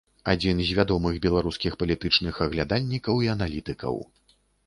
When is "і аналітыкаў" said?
3.27-4.01